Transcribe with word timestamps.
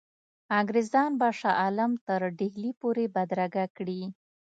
انګرېزان 0.59 1.11
به 1.19 1.29
شاه 1.39 1.57
عالم 1.61 1.91
تر 2.07 2.21
ډهلي 2.39 2.71
پوري 2.79 3.05
بدرګه 3.15 3.65
کړي. 3.77 4.01